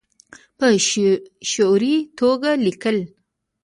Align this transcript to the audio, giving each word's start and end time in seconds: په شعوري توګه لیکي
په 0.57 0.67
شعوري 1.51 1.95
توګه 2.19 2.49
لیکي 2.65 2.99